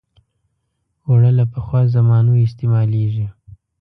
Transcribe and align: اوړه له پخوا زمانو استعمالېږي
اوړه 1.07 1.31
له 1.39 1.45
پخوا 1.53 1.81
زمانو 1.95 2.33
استعمالېږي 2.45 3.27